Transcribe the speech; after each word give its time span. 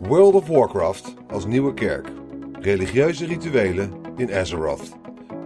World 0.00 0.34
of 0.34 0.46
Warcraft 0.46 1.14
als 1.28 1.46
nieuwe 1.46 1.74
kerk. 1.74 2.08
Religieuze 2.52 3.26
rituelen 3.26 3.92
in 4.16 4.32
Azeroth. 4.32 4.96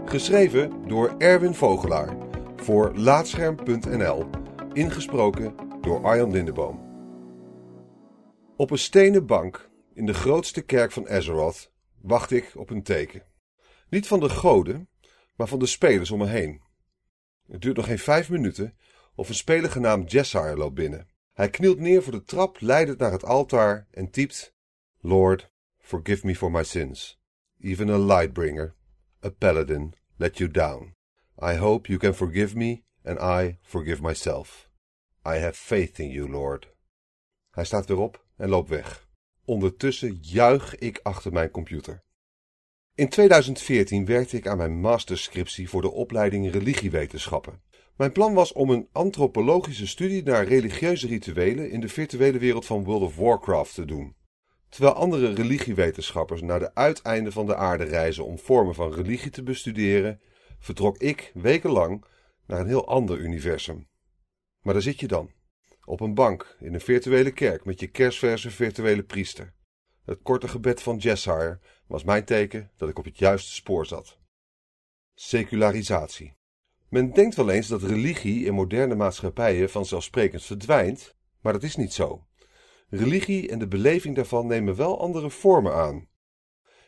Geschreven 0.05 0.89
door 0.89 1.15
Erwin 1.19 1.55
Vogelaar 1.55 2.17
voor 2.57 2.97
Laatscherm.nl. 2.97 4.31
Ingesproken 4.73 5.55
door 5.81 6.05
Arjan 6.05 6.31
Lindeboom. 6.31 6.81
Op 8.57 8.71
een 8.71 8.79
stenen 8.79 9.27
bank 9.27 9.71
in 9.95 10.07
de 10.07 10.15
grootste 10.15 10.63
kerk 10.63 10.93
van 10.93 11.09
Azeroth 11.09 11.73
wacht 12.01 12.31
ik 12.31 12.53
op 12.55 12.71
een 12.71 12.83
teken. 12.83 13.23
Niet 13.89 14.07
van 14.07 14.21
de 14.21 14.29
goden, 14.29 14.89
maar 15.37 15.49
van 15.49 15.59
de 15.59 15.67
spelers 15.67 16.11
om 16.11 16.19
me 16.19 16.27
heen. 16.27 16.63
Het 17.47 17.61
duurt 17.61 17.77
nog 17.77 17.87
geen 17.87 17.99
vijf 17.99 18.31
minuten 18.31 18.77
of 19.15 19.29
een 19.29 19.35
speler 19.35 19.71
genaamd 19.71 20.11
Jessar 20.11 20.57
loopt 20.57 20.75
binnen. 20.75 21.12
Hij 21.33 21.51
knielt 21.51 21.79
neer 21.79 22.03
voor 22.03 22.13
de 22.13 22.25
trap 22.25 22.61
leidend 22.61 22.99
naar 22.99 23.13
het 23.13 23.25
altaar 23.25 23.87
en 23.91 24.11
typt: 24.11 24.55
Lord, 25.01 25.51
forgive 25.79 26.27
me 26.27 26.37
for 26.37 26.51
my 26.51 26.65
sins. 26.65 27.21
Even 27.61 27.89
a 27.89 27.99
lightbringer, 27.99 28.75
a 29.25 29.31
paladin, 29.31 29.95
let 30.17 30.39
you 30.39 30.51
down. 30.51 30.95
I 31.43 31.57
hope 31.57 31.89
you 31.89 31.99
can 31.99 32.15
forgive 32.15 32.57
me 32.57 32.83
and 33.05 33.19
I 33.19 33.59
forgive 33.63 34.03
myself. 34.03 34.71
I 35.27 35.39
have 35.39 35.55
faith 35.55 35.99
in 35.99 36.11
you, 36.11 36.31
Lord. 36.31 36.69
Hij 37.51 37.65
staat 37.65 37.87
weer 37.87 37.99
op 37.99 38.25
en 38.37 38.49
loopt 38.49 38.69
weg. 38.69 39.09
Ondertussen 39.45 40.19
juich 40.21 40.79
ik 40.79 41.01
achter 41.03 41.33
mijn 41.33 41.51
computer. 41.51 42.03
In 42.95 43.09
2014 43.09 44.05
werkte 44.05 44.37
ik 44.37 44.47
aan 44.47 44.57
mijn 44.57 44.81
masterscriptie 44.81 45.69
voor 45.69 45.83
de 45.83 45.91
opleiding 45.91 46.51
religiewetenschappen. 46.51 47.63
Mijn 47.97 48.13
plan 48.13 48.35
was 48.35 48.53
om 48.53 48.71
een 48.71 48.89
antropologische 48.93 49.87
studie 49.87 50.23
naar 50.23 50.45
religieuze 50.45 51.07
rituelen 51.07 51.71
in 51.71 51.81
de 51.81 51.89
virtuele 51.89 52.39
wereld 52.39 52.67
van 52.67 52.85
World 52.85 53.03
of 53.03 53.17
Warcraft 53.17 53.75
te 53.75 53.85
doen. 53.85 54.17
Terwijl 54.69 54.95
andere 54.95 55.33
religiewetenschappers 55.33 56.43
naar 56.43 56.59
de 56.59 56.75
uiteinden 56.75 57.33
van 57.33 57.47
de 57.47 57.57
aarde 57.57 57.85
reizen 57.85 58.25
om 58.25 58.39
vormen 58.39 58.75
van 58.75 58.95
religie 58.95 59.31
te 59.31 59.43
bestuderen, 59.43 60.21
vertrok 60.59 60.99
ik 60.99 61.31
wekenlang 61.35 62.05
naar 62.47 62.61
een 62.61 62.67
heel 62.67 62.87
ander 62.87 63.19
universum. 63.19 63.89
Maar 64.61 64.73
daar 64.73 64.83
zit 64.83 65.01
je 65.01 65.07
dan, 65.07 65.31
op 65.85 66.01
een 66.01 66.15
bank 66.15 66.57
in 66.61 66.75
een 66.75 66.81
virtuele 66.81 67.33
kerk 67.33 67.65
met 67.65 67.81
je 67.81 67.87
kerstverse 67.87 68.51
virtuele 68.51 69.03
priester. 69.03 69.55
Het 70.05 70.23
korte 70.23 70.49
gebed 70.49 70.83
van 70.83 70.97
Jessire 70.97 71.61
was 71.93 72.05
mijn 72.05 72.25
teken 72.25 72.71
dat 72.77 72.89
ik 72.89 72.99
op 72.99 73.05
het 73.05 73.19
juiste 73.19 73.53
spoor 73.53 73.87
zat. 73.87 74.19
Secularisatie. 75.15 76.37
Men 76.89 77.13
denkt 77.13 77.35
wel 77.35 77.51
eens 77.51 77.69
dat 77.69 77.83
religie 77.83 78.45
in 78.45 78.55
moderne 78.55 78.95
maatschappijen 78.95 79.71
vanzelfsprekend 79.71 80.43
verdwijnt, 80.43 81.15
maar 81.41 81.53
dat 81.53 81.63
is 81.63 81.77
niet 81.77 81.93
zo. 81.93 82.27
Religie 82.89 83.49
en 83.49 83.59
de 83.59 83.69
beleving 83.69 84.17
daarvan 84.17 84.47
nemen 84.47 84.77
wel 84.77 85.01
andere 85.01 85.31
vormen 85.31 85.75
aan. 85.75 86.09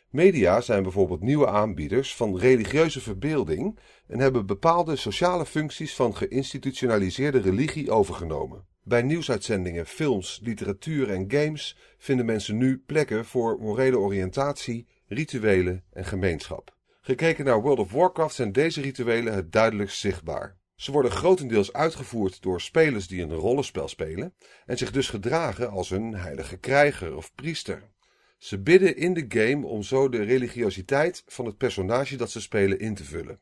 Media 0.09 0.61
zijn 0.61 0.83
bijvoorbeeld 0.83 1.21
nieuwe 1.21 1.47
aanbieders 1.47 2.15
van 2.15 2.37
religieuze 2.37 3.01
verbeelding 3.01 3.79
en 4.07 4.19
hebben 4.19 4.45
bepaalde 4.45 4.95
sociale 4.95 5.45
functies 5.45 5.95
van 5.95 6.15
geïnstitutionaliseerde 6.15 7.39
religie 7.39 7.91
overgenomen. 7.91 8.65
Bij 8.83 9.01
nieuwsuitzendingen, 9.01 9.85
films, 9.85 10.39
literatuur 10.43 11.09
en 11.09 11.31
games 11.31 11.77
vinden 11.97 12.25
mensen 12.25 12.57
nu 12.57 12.83
plekken 12.85 13.25
voor 13.25 13.57
morele 13.59 13.97
oriëntatie, 13.97 14.87
rituelen 15.07 15.83
en 15.91 16.05
gemeenschap. 16.05 16.75
Gekeken 17.01 17.45
naar 17.45 17.61
World 17.61 17.79
of 17.79 17.91
Warcraft 17.91 18.35
zijn 18.35 18.51
deze 18.51 18.81
rituelen 18.81 19.33
het 19.33 19.51
duidelijkst 19.51 19.99
zichtbaar. 19.99 20.57
Ze 20.75 20.91
worden 20.91 21.11
grotendeels 21.11 21.73
uitgevoerd 21.73 22.41
door 22.41 22.61
spelers 22.61 23.07
die 23.07 23.21
een 23.21 23.33
rollenspel 23.33 23.87
spelen 23.87 24.33
en 24.65 24.77
zich 24.77 24.91
dus 24.91 25.09
gedragen 25.09 25.69
als 25.69 25.89
een 25.89 26.13
heilige 26.13 26.57
krijger 26.57 27.15
of 27.15 27.33
priester. 27.35 27.93
Ze 28.37 28.61
bidden 28.61 28.97
in 28.97 29.13
de 29.13 29.25
game 29.27 29.65
om 29.67 29.83
zo 29.83 30.09
de 30.09 30.23
religiositeit 30.23 31.23
van 31.27 31.45
het 31.45 31.57
personage 31.57 32.15
dat 32.17 32.31
ze 32.31 32.41
spelen 32.41 32.79
in 32.79 32.95
te 32.95 33.03
vullen. 33.03 33.39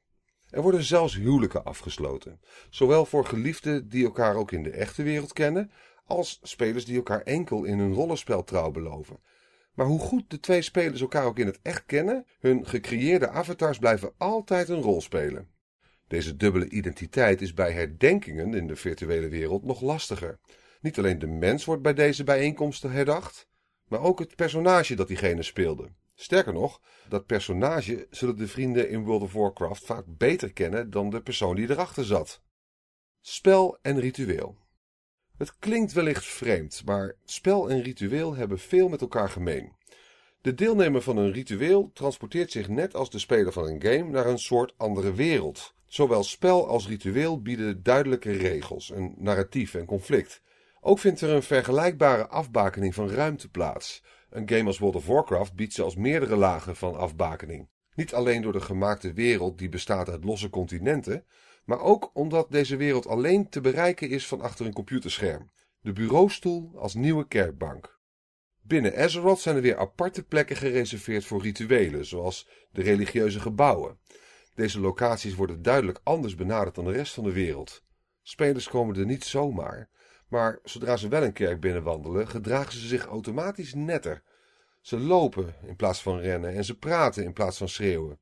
Er 0.50 0.62
worden 0.62 0.84
zelfs 0.84 1.16
huwelijken 1.16 1.64
afgesloten, 1.64 2.40
zowel 2.70 3.06
voor 3.06 3.26
geliefden 3.26 3.90
die 3.90 4.06
elkaar 4.06 4.36
ook 4.36 4.52
in 4.52 4.64
de 4.64 4.72
echte 4.72 5.04
wereld 5.04 5.34
kennen, 5.34 5.72
als 6.06 6.40
spelers 6.42 6.86
die 6.86 6.96
elkaar 6.96 7.22
enkel 7.22 7.64
in 7.64 7.80
hun 7.80 7.94
rollenspel 7.94 8.44
trouw 8.44 8.72
beloven. 8.72 9.20
Maar 9.74 9.86
hoe 9.86 10.00
goed 10.00 10.30
de 10.30 10.40
twee 10.40 10.62
spelers 10.62 11.02
elkaar 11.02 11.26
ook 11.26 11.40
in 11.40 11.46
het 11.46 11.60
echt 11.62 11.86
kennen, 11.86 12.26
hun 12.40 12.66
gecreëerde 12.66 13.30
avatars 13.30 13.78
blijven 13.78 14.14
altijd 14.18 14.70
een 14.70 14.82
rol 14.82 15.02
spelen. 15.02 15.48
Deze 16.08 16.36
dubbele 16.36 16.70
identiteit 16.70 17.42
is 17.42 17.54
bij 17.54 17.72
herdenkingen 17.72 18.54
in 18.54 18.68
de 18.68 18.76
virtuele 18.76 19.28
wereld 19.28 19.64
nog 19.64 19.82
lastiger. 19.82 20.40
Niet 20.82 20.98
alleen 20.98 21.20
de 21.20 21.28
mens 21.28 21.66
wordt 21.66 21.82
bij 21.82 21.94
deze 21.94 22.24
bijeenkomsten 22.24 22.92
herdacht, 22.92 23.48
maar 23.88 24.02
ook 24.02 24.20
het 24.20 24.36
personage 24.36 24.96
dat 24.96 25.08
diegene 25.08 25.44
speelde. 25.44 25.90
Sterker 26.16 26.54
nog, 26.54 26.82
dat 27.10 27.26
personage 27.26 28.08
zullen 28.10 28.38
de 28.38 28.48
vrienden 28.48 28.90
in 28.90 29.04
World 29.04 29.22
of 29.22 29.34
Warcraft 29.34 29.86
vaak 29.86 30.04
beter 30.08 30.54
kennen 30.54 30.90
dan 30.90 31.10
de 31.10 31.22
persoon 31.22 31.56
die 31.56 31.70
erachter 31.70 32.06
zat. 32.06 32.42
Spel 33.22 33.78
en 33.82 34.00
ritueel. 34.00 34.58
Het 35.38 35.60
klinkt 35.60 35.94
wellicht 35.94 36.26
vreemd, 36.26 36.82
maar 36.86 37.16
spel 37.26 37.70
en 37.70 37.82
ritueel 37.82 38.36
hebben 38.36 38.60
veel 38.60 38.90
met 38.90 39.02
elkaar 39.02 39.30
gemeen. 39.30 39.72
De 40.42 40.54
deelnemer 40.54 41.02
van 41.02 41.18
een 41.18 41.32
ritueel 41.32 41.92
transporteert 41.94 42.52
zich 42.52 42.68
net 42.70 42.96
als 42.96 43.10
de 43.10 43.20
speler 43.20 43.52
van 43.52 43.68
een 43.68 43.82
game 43.82 44.10
naar 44.10 44.26
een 44.26 44.40
soort 44.40 44.74
andere 44.78 45.14
wereld. 45.14 45.74
Zowel 45.86 46.24
spel 46.24 46.68
als 46.68 46.88
ritueel 46.88 47.42
bieden 47.42 47.84
duidelijke 47.84 48.32
regels, 48.32 48.90
een 48.90 49.16
narratief 49.18 49.74
en 49.74 49.86
conflict. 49.86 50.42
Ook 50.82 51.00
vindt 51.00 51.22
er 51.22 51.30
een 51.30 51.44
vergelijkbare 51.44 52.28
afbakening 52.28 52.94
van 52.94 53.10
ruimte 53.10 53.50
plaats. 53.50 54.04
Een 54.30 54.50
game 54.50 54.66
als 54.66 54.80
World 54.80 54.96
of 54.96 55.06
Warcraft 55.06 55.54
biedt 55.54 55.74
zelfs 55.74 55.96
meerdere 55.96 56.36
lagen 56.36 56.76
van 56.76 56.96
afbakening. 56.96 57.70
Niet 57.96 58.14
alleen 58.14 58.42
door 58.42 58.54
de 58.54 58.62
gemaakte 58.62 59.14
wereld 59.14 59.58
die 59.58 59.70
bestaat 59.70 60.10
uit 60.10 60.24
losse 60.24 60.50
continenten, 60.50 61.26
maar 61.64 61.80
ook 61.80 62.12
omdat 62.14 62.52
deze 62.52 62.76
wereld 62.76 63.08
alleen 63.08 63.50
te 63.50 63.62
bereiken 63.62 64.10
is 64.10 64.28
van 64.28 64.42
achter 64.42 64.66
een 64.66 64.74
computerscherm. 64.74 65.52
De 65.82 65.94
bureaustoel 65.94 66.72
als 66.76 66.94
nieuwe 66.94 67.28
kerkbank. 67.28 68.00
Binnen 68.62 68.98
Azeroth 68.98 69.40
zijn 69.40 69.56
er 69.56 69.62
weer 69.62 69.78
aparte 69.78 70.24
plekken 70.24 70.56
gereserveerd 70.56 71.26
voor 71.26 71.42
rituelen, 71.42 72.06
zoals 72.06 72.50
de 72.72 72.82
religieuze 72.82 73.40
gebouwen. 73.40 73.98
Deze 74.56 74.80
locaties 74.80 75.36
worden 75.36 75.62
duidelijk 75.62 76.00
anders 76.04 76.36
benaderd 76.36 76.76
dan 76.76 76.86
de 76.86 76.92
rest 76.92 77.14
van 77.14 77.24
de 77.24 77.32
wereld. 77.32 77.84
Spelers 78.22 78.70
komen 78.70 78.96
er 78.96 79.06
niet 79.06 79.24
zomaar, 79.24 79.90
maar 80.28 80.60
zodra 80.64 80.98
ze 80.98 81.08
wel 81.08 81.24
een 81.24 81.34
kerk 81.34 81.60
binnenwandelen, 81.60 82.28
gedragen 82.28 82.74
ze 82.74 82.88
zich 82.88 83.06
automatisch 83.06 83.74
netter. 83.74 84.24
Ze 84.82 85.00
lopen 85.00 85.56
in 85.66 85.76
plaats 85.76 86.02
van 86.02 86.20
rennen 86.20 86.54
en 86.54 86.66
ze 86.66 86.78
praten 86.78 87.24
in 87.24 87.34
plaats 87.34 87.58
van 87.58 87.70
schreeuwen. 87.70 88.20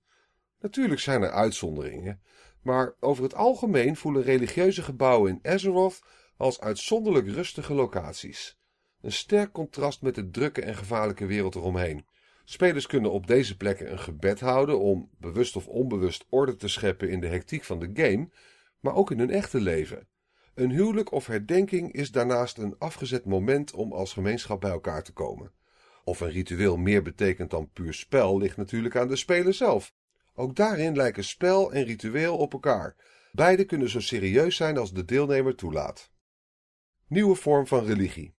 Natuurlijk 0.59 0.99
zijn 0.99 1.21
er 1.21 1.31
uitzonderingen, 1.31 2.21
maar 2.61 2.93
over 2.99 3.23
het 3.23 3.35
algemeen 3.35 3.95
voelen 3.95 4.23
religieuze 4.23 4.81
gebouwen 4.81 5.31
in 5.31 5.51
Azeroth 5.51 6.01
als 6.37 6.59
uitzonderlijk 6.59 7.27
rustige 7.27 7.73
locaties. 7.73 8.59
Een 9.01 9.11
sterk 9.11 9.51
contrast 9.51 10.01
met 10.01 10.15
de 10.15 10.29
drukke 10.29 10.61
en 10.61 10.75
gevaarlijke 10.75 11.25
wereld 11.25 11.55
eromheen. 11.55 12.05
Spelers 12.43 12.87
kunnen 12.87 13.11
op 13.11 13.27
deze 13.27 13.57
plekken 13.57 13.91
een 13.91 13.99
gebed 13.99 14.39
houden 14.39 14.79
om, 14.79 15.09
bewust 15.17 15.55
of 15.55 15.67
onbewust, 15.67 16.25
orde 16.29 16.55
te 16.55 16.67
scheppen 16.67 17.09
in 17.09 17.19
de 17.19 17.27
hectiek 17.27 17.63
van 17.63 17.79
de 17.79 17.89
game, 17.93 18.29
maar 18.79 18.95
ook 18.95 19.11
in 19.11 19.19
hun 19.19 19.29
echte 19.29 19.59
leven. 19.59 20.07
Een 20.53 20.71
huwelijk 20.71 21.11
of 21.11 21.27
herdenking 21.27 21.93
is 21.93 22.11
daarnaast 22.11 22.57
een 22.57 22.75
afgezet 22.77 23.25
moment 23.25 23.73
om 23.73 23.93
als 23.93 24.13
gemeenschap 24.13 24.61
bij 24.61 24.71
elkaar 24.71 25.03
te 25.03 25.13
komen. 25.13 25.51
Of 26.03 26.19
een 26.19 26.29
ritueel 26.29 26.77
meer 26.77 27.01
betekent 27.01 27.49
dan 27.49 27.71
puur 27.73 27.93
spel, 27.93 28.37
ligt 28.37 28.57
natuurlijk 28.57 28.95
aan 28.95 29.07
de 29.07 29.15
speler 29.15 29.53
zelf. 29.53 29.93
Ook 30.33 30.55
daarin 30.55 30.95
lijken 30.95 31.23
spel 31.23 31.73
en 31.73 31.83
ritueel 31.83 32.37
op 32.37 32.53
elkaar. 32.53 32.95
Beide 33.31 33.65
kunnen 33.65 33.89
zo 33.89 33.99
serieus 33.99 34.55
zijn 34.55 34.77
als 34.77 34.93
de 34.93 35.05
deelnemer 35.05 35.55
toelaat. 35.55 36.11
Nieuwe 37.07 37.35
vorm 37.35 37.67
van 37.67 37.85
religie. 37.85 38.35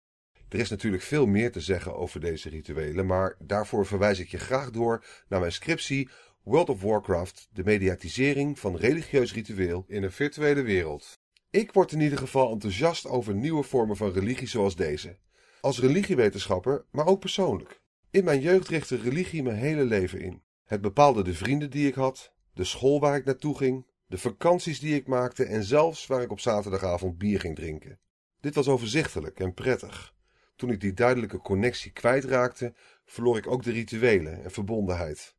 Er 0.48 0.58
is 0.58 0.70
natuurlijk 0.70 1.03
veel 1.03 1.27
meer 1.27 1.53
te 1.53 1.60
zeggen 1.60 1.97
over 1.97 2.21
deze 2.21 2.48
rituelen, 2.48 3.06
maar 3.06 3.36
daarvoor 3.39 3.86
verwijs 3.86 4.18
ik 4.18 4.28
je 4.28 4.39
graag 4.39 4.71
door 4.71 5.04
naar 5.28 5.41
mijn 5.41 5.53
scriptie 5.53 6.09
World 6.42 6.68
of 6.68 6.83
Warcraft, 6.83 7.48
de 7.53 7.65
mediatisering 7.65 8.59
van 8.59 8.77
religieus 8.77 9.33
ritueel 9.33 9.84
in 9.89 10.03
een 10.03 10.12
virtuele 10.12 10.62
wereld. 10.62 11.21
Ik 11.50 11.72
word 11.72 11.92
in 11.92 12.00
ieder 12.00 12.18
geval 12.18 12.53
enthousiast 12.53 13.06
over 13.06 13.34
nieuwe 13.34 13.62
vormen 13.62 13.97
van 13.97 14.12
religie 14.12 14.48
zoals 14.48 14.77
deze. 14.77 15.18
Als 15.60 15.80
religiewetenschapper, 15.80 16.84
maar 16.91 17.06
ook 17.06 17.21
persoonlijk. 17.21 17.80
In 18.10 18.24
mijn 18.24 18.41
jeugd 18.41 18.68
richtte 18.68 18.97
religie 18.97 19.42
mijn 19.42 19.56
hele 19.56 19.84
leven 19.84 20.21
in. 20.21 20.42
Het 20.64 20.80
bepaalde 20.80 21.22
de 21.22 21.34
vrienden 21.34 21.70
die 21.70 21.86
ik 21.86 21.94
had, 21.94 22.32
de 22.54 22.64
school 22.64 23.00
waar 23.00 23.16
ik 23.16 23.24
naartoe 23.24 23.56
ging, 23.56 23.86
de 24.06 24.18
vakanties 24.18 24.80
die 24.80 24.94
ik 24.94 25.06
maakte 25.06 25.44
en 25.44 25.64
zelfs 25.64 26.06
waar 26.06 26.22
ik 26.22 26.30
op 26.30 26.41
zaterdagavond 26.41 27.18
bier 27.18 27.41
ging 27.41 27.56
drinken. 27.56 27.98
Dit 28.41 28.54
was 28.54 28.68
overzichtelijk 28.68 29.41
en 29.41 29.54
prettig. 29.54 30.14
Toen 30.56 30.70
ik 30.70 30.80
die 30.80 30.92
duidelijke 30.92 31.38
connectie 31.38 31.92
kwijtraakte, 31.92 32.74
verloor 33.04 33.36
ik 33.36 33.47
ook 33.47 33.62
de 33.62 33.70
rituelen 33.70 34.44
en 34.44 34.50
verbondenheid. 34.50 35.36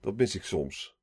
Dat 0.00 0.16
mis 0.16 0.34
ik 0.34 0.44
soms. 0.44 0.98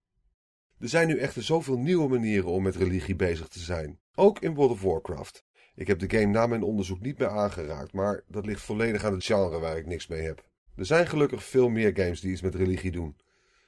Er 0.79 0.89
zijn 0.89 1.07
nu 1.07 1.17
echter 1.17 1.43
zoveel 1.43 1.77
nieuwe 1.77 2.07
manieren 2.07 2.49
om 2.49 2.63
met 2.63 2.75
religie 2.75 3.15
bezig 3.15 3.47
te 3.47 3.59
zijn, 3.59 3.99
ook 4.15 4.39
in 4.39 4.53
World 4.53 4.71
of 4.71 4.81
Warcraft. 4.81 5.45
Ik 5.75 5.87
heb 5.87 5.99
de 5.99 6.09
game 6.09 6.31
na 6.31 6.47
mijn 6.47 6.63
onderzoek 6.63 6.99
niet 6.99 7.17
meer 7.17 7.29
aangeraakt, 7.29 7.93
maar 7.93 8.23
dat 8.27 8.45
ligt 8.45 8.61
volledig 8.61 9.03
aan 9.03 9.13
het 9.13 9.25
genre 9.25 9.59
waar 9.59 9.77
ik 9.77 9.85
niks 9.85 10.07
mee 10.07 10.21
heb. 10.21 10.49
Er 10.75 10.85
zijn 10.85 11.07
gelukkig 11.07 11.43
veel 11.43 11.69
meer 11.69 11.95
games 11.95 12.21
die 12.21 12.31
iets 12.31 12.41
met 12.41 12.55
religie 12.55 12.91
doen. 12.91 13.15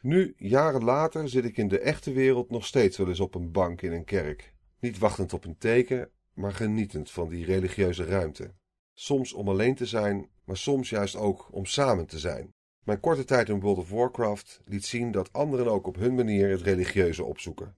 Nu, 0.02 0.34
jaren 0.38 0.84
later, 0.84 1.30
zit 1.30 1.46
ik 1.46 1.58
in 1.58 1.68
de 1.68 1.80
echte 1.80 2.12
wereld 2.12 2.50
nog 2.50 2.66
steeds 2.66 2.98
wel 2.98 3.08
eens 3.08 3.20
op 3.20 3.36
een 3.36 3.52
bank 3.52 3.82
in 3.82 3.92
een 3.92 4.06
kerk. 4.06 4.54
Niet 4.80 4.98
wachtend 4.98 5.34
op 5.34 5.46
een 5.46 5.58
teken, 5.58 6.10
maar 6.34 6.54
genietend 6.54 7.12
van 7.12 7.30
die 7.30 7.46
religieuze 7.46 8.06
ruimte. 8.06 8.54
Soms 8.94 9.34
om 9.34 9.50
alleen 9.50 9.76
te 9.76 9.86
zijn, 9.86 10.30
maar 10.44 10.58
soms 10.58 10.90
juist 10.90 11.16
ook 11.16 11.48
om 11.52 11.66
samen 11.66 12.06
te 12.06 12.20
zijn. 12.20 12.54
Mijn 12.84 13.00
korte 13.00 13.24
tijd 13.24 13.50
in 13.50 13.60
World 13.60 13.78
of 13.78 13.90
Warcraft 13.90 14.62
liet 14.66 14.86
zien 14.86 15.12
dat 15.12 15.34
anderen 15.34 15.72
ook 15.72 15.88
op 15.88 15.96
hun 15.96 16.16
manier 16.16 16.50
het 16.50 16.62
religieuze 16.62 17.24
opzoeken. 17.24 17.76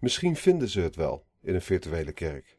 Misschien 0.00 0.36
vinden 0.36 0.68
ze 0.68 0.80
het 0.80 0.96
wel 0.96 1.26
in 1.42 1.54
een 1.54 1.62
virtuele 1.62 2.12
kerk. 2.12 2.58